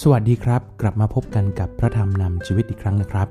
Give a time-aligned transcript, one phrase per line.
[0.00, 3.28] สวัสดีครับ กลับมาพบกันกับพระธรรมนำชีวิตอีกครั้งนะครับ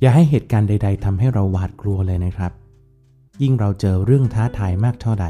[0.00, 2.52] อย่าให้เหตุการณ์ใด ๆทำให้เราหวาดกลัวเลยนะครับ
[3.42, 5.26] ยิ่งเราเจอเรื่องท้าทายมากเท่าใด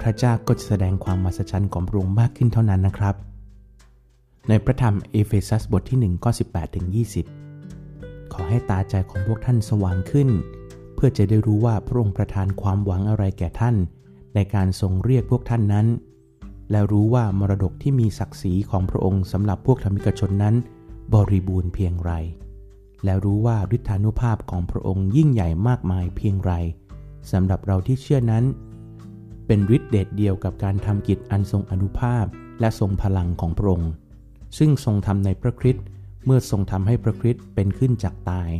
[0.00, 3.14] พระเจ้าก็จะแสดงความมหัศจรรย์ของพระองค์มากขึ้นเท่านั้นนะครับ
[4.48, 6.86] ในพระธรรมเอเฟซัสบทที่1ข้อ18ถึง
[7.60, 10.28] 20 ขอให้ตาใจของพวกท่านสว่างขึ้น
[10.94, 13.76] เพื่อจะได้รู้ว่าพระองค์ประทานความหวังอะไรแก่ท่าน
[14.34, 15.88] ในการทรงเรียกพวกท่านนั้น
[16.70, 20.54] และรู้ว่ามรดกที่มีศักดิ์ศรีของพระองค์สำหรับพวกธรรมิกชนนั้น
[21.14, 22.12] บริบูรณ์เพียงไร
[23.04, 26.52] และรู้ว่าฤทธานุภาพของพระองค์ยิ่งใหญ่มากมายเพียงไร
[27.32, 28.44] สำหรับเราที่เชื่อนั้น
[29.46, 32.24] เป็นฤทธิเดชเดียวกับการทำกิจอันทรงอนุภาพ
[32.60, 33.90] และทรงพลังของพระองค์
[34.58, 35.84] ซึ่งทรงทำในพระคริสต์
[36.26, 38.50] เมื่อทรงทำให้พระคริสต์เป็นขึ้นจากตาย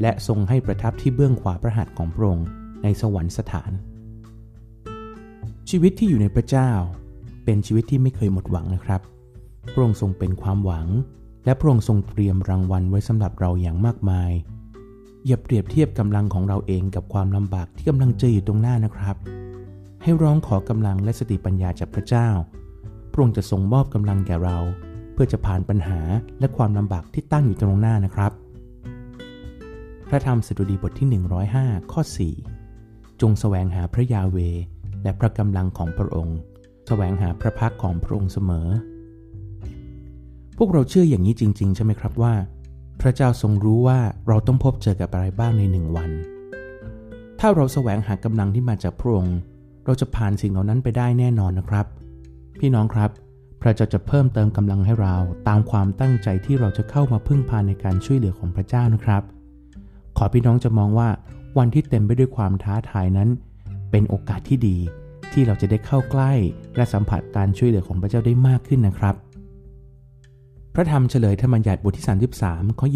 [0.00, 2.46] และทรงให้ประทับที่เบื้องขวาพระหัตถ์ของพระองค์
[2.82, 3.72] ในสวรรคสถาน
[5.70, 6.70] ชีวิตที่อยู่ในพระเจ้า
[7.44, 9.00] เป็นชีวิตที่ไม่เคยหมดหวังนะครับ
[9.72, 10.86] พระองค์ทรงเป็นความหวัง
[11.44, 14.30] และพระองค์ทรงเตรียมรางวัลไว้สำหรับเราอย่างมากมาย
[15.26, 19.16] อย่าเปรียบเทียบกำลังของเราเองกับความลำบากที่กำลังเจออยู่ตรงหน้านะครับ
[20.02, 22.28] ให้ร้องขอกำลังและสติปัญญาจากพระเจ้า
[23.12, 24.58] พระองค์จะทรงมอบกำลังแก่เรา
[25.12, 26.00] เพื่อจะผ่านปัญหา
[26.40, 28.32] และความลำบากที่ตั้งอยู่ตรงหน้านะครับ
[30.08, 32.02] พระธรรมสดุดีบทที่ 105 ข้อ
[32.60, 34.36] 4 จงแสวงหาพระยาเว
[35.02, 36.38] และพระกำลังของพระองค์
[36.86, 38.68] แสวงหาพระพักของพระองค์เสมอ
[40.58, 42.34] พวกเราเชื่ออย่างนี้จริง ๆ ใช่ไหมครับว่า
[43.00, 46.10] พระเจ้าทรงรู้ว่าเราต้องพบเจอกับอะไรบ้างในหนึ่งวัน
[47.40, 49.38] ถ้าเราแสวงหากำลังที่มาจากพระองค์
[49.84, 51.86] เราจะผ่านสิ่งเหล่านั้นไปได้แน่นอนนะครับ
[52.60, 53.10] พี่น้องครับ
[53.62, 55.14] พระเจ้าจะเพิ่มเติมกำลังให้เรา
[55.48, 59.22] ตามความตั้งใจที่เราจะเข้ามาพึ่งพาในการช่วยเหลือของพระเจ้านะครับ
[60.16, 61.08] ขอพี่น้องจะมองว่า
[61.58, 63.28] วันที่เต็มไปด้วยความท้าทายนั้น
[63.90, 64.76] เป็นโอกาสที่ดี
[65.34, 66.32] ที่เราจะได้เข้าใกล้
[66.76, 69.14] และสัมผัสการช่วยเหลือของพระเจ้าได้มากขึ้นนะครับ
[70.74, 72.06] พระธรรมเฉลยธรรมยัติบทที่
[72.40, 72.86] 33 ข้อ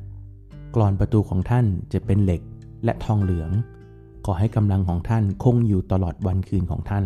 [0.00, 2.40] 25 กรอนประตูของท่านจะเป็นเหล็ก
[2.84, 3.50] และทองเหลือง
[4.24, 7.04] ขอให้กำลังของท่านคงอยู่ตลอดวันคืนของท่าน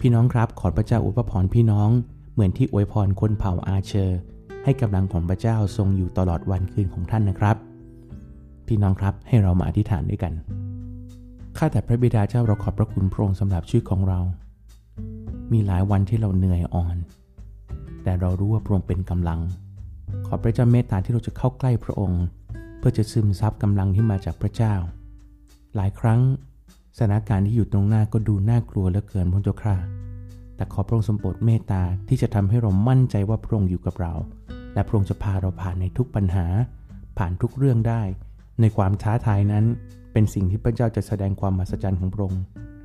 [0.00, 1.90] พี่น้องครับขอพระเจ้าอวยพรพี่น้อง
[2.32, 4.18] เหมือนที่อวยพรคนเผ่าอาเชอร์
[4.64, 7.56] ให้กำลังของพระเจ้าทรงอยู่ตลอดวันคืนของท่านนะครับ
[8.66, 10.34] พี่น้องครับให้เรามาอธิษฐานด้วยกัน
[11.58, 14.18] ข้าแต่พระบิดาเจ้าเราขอบพระคุณพระองค์สำหรับชีวิตของเรา
[15.52, 16.96] มีหลายวันที่เราเหนื่อยอ่อน
[18.02, 19.40] แต่เรารู้ว่าพระองค์เป็นกำลัง
[20.26, 22.22] ขอพระเจ้าเมตตาที่เราจะเข้าใกล้พระองค์
[22.78, 24.74] เพื่อจะซึมซับกำลังที่มาจากพระเจ้า
[25.76, 26.20] หลายครั้ง
[26.96, 29.76] สถานการณ์ที่อยู่ตรงหน้าก็ดูน่ากลัวเหลือเกินพระเจ้าค่ะ
[30.56, 34.14] แต่ขอพระองค์ทรงโปรดเมตตาที่จะทำให้เรามั่นใจว่าพระองค์อยู่กับเรา
[34.74, 36.46] และพระองค์จะพาเราผ่านในทุกปัญหา
[37.18, 38.02] ผ่านทุกเรื่องได้
[38.60, 39.64] ในความท้าทายนั้น
[40.18, 42.42] เป็นสิ่งที่พระเจ้าจะแสดงความมหัศจรรย์ของพระองค์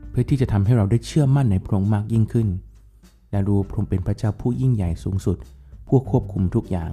[0.09, 2.47] เพื่อที่จะทำให้เราได้เชื่อมั่นในพระองค์มากยิ่งขึ้น
[3.31, 5.37] และรู้พระองค์เป็นพระเจ้าผู้ยิ่งใหญ่สูงสุด
[5.87, 6.91] ผู้ควบคุมทุกอย่าง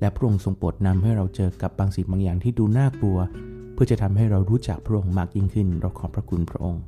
[0.00, 3.18] และพระองค์ทรงโปรดนำให้เราเจอกับบางสิ่งบางอย่างที่ดูน่ากลัว
[3.72, 6.82] เพื่อจะทำให้เรารู้จักพระองค์มากยิ่งขึ้น เราขอบพระคุณพระองค์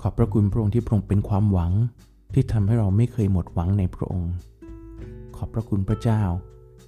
[0.00, 1.72] ขอบพระคุณพระองค์ที่พระองค์เป็นความหวัง
[2.34, 4.32] ที่ทำให้เราไม่เคยหมดหวังในพระองค์
[5.36, 6.22] ขอบพระคุณพระเจ้า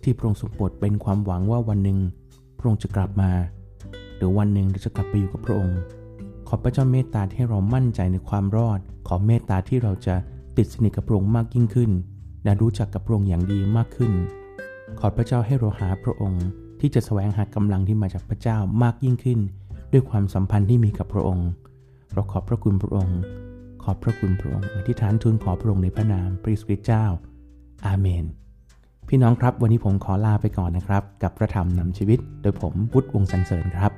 [0.03, 1.99] ที่พระองค์ทรงโปรดเป็นความหวังว่าวันหนึ่ง
[2.59, 3.31] พระองค์จะกลับมา
[4.20, 5.78] หรือวันหนึ่งเราจะกลับไปอยู่กับพระองค์
[6.48, 10.14] ขอพระเจ้าเมตตาให้เรามั่นใจในความรอด ขอเมตตาที่เราจะ
[10.56, 11.91] ติดสนิทกับพระองค์มากยิ่งขึ้น
[12.44, 14.12] และรู้จักกับพระองค์อย่างดีมากขึ้น
[15.00, 16.44] ขอพระเจ้าให้เราหาพระองค์
[16.81, 19.41] ที่จะแสวงหากำลังที่มาจากพระเจ้ามากยิ่งขึ้น
[19.92, 21.48] ด้วยความสัมพันธ์ที่มีกับพระองค์
[22.12, 23.19] เราขอบพระคุณพระองค์
[23.82, 27.04] ขอบพระคุณพระองค์อธิษฐานทูลขอพระองค์ในพระนามพระสิทธิ์เจ้า
[27.87, 28.25] อาเมน
[29.12, 33.93] พี่น้องครับ วันนี้ผมขอลาไปก่อนนะครับ กับพระธรรมนำชีวิต โดยผมพุทธวงศ์สันเสริญครับ